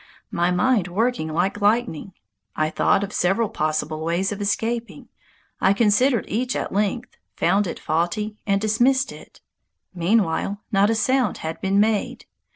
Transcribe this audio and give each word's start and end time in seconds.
My 0.31 0.49
mind 0.49 0.87
working 0.87 1.27
like 1.27 1.61
lightning, 1.61 2.13
I 2.55 2.71
thought 2.71 3.03
of 3.03 3.13
several 3.13 3.49
possible 3.49 4.03
ways 4.03 4.31
of 4.31 4.41
escaping, 4.41 5.09
I 5.59 5.73
considered 5.73 6.25
each 6.27 6.55
at 6.55 6.71
length, 6.73 7.17
found 7.35 7.67
it 7.67 7.79
faulty, 7.79 8.35
and 8.47 8.59
dismissed 8.59 9.11
it. 9.11 9.41
Meanwhile, 9.93 10.59
not 10.71 10.89
a 10.89 10.95
sound 10.95 11.37
had 11.45 11.61
been 11.61 11.79
made. 11.79 12.25